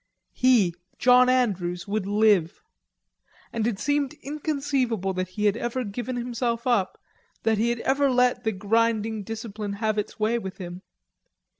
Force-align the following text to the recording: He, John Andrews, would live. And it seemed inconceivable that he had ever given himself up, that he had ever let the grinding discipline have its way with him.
He, 0.33 0.73
John 0.97 1.29
Andrews, 1.29 1.87
would 1.87 2.07
live. 2.07 2.63
And 3.53 3.67
it 3.67 3.77
seemed 3.77 4.15
inconceivable 4.23 5.13
that 5.13 5.27
he 5.27 5.45
had 5.45 5.55
ever 5.55 5.83
given 5.83 6.15
himself 6.15 6.65
up, 6.65 6.99
that 7.43 7.59
he 7.59 7.69
had 7.69 7.81
ever 7.81 8.09
let 8.09 8.43
the 8.43 8.51
grinding 8.51 9.21
discipline 9.21 9.73
have 9.73 9.99
its 9.99 10.19
way 10.19 10.39
with 10.39 10.57
him. 10.57 10.81